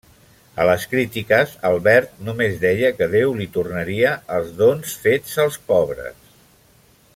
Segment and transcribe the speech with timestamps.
[0.61, 6.35] A les crítiques, Albert només deia que Déu li tornaria els dons fets als pobres.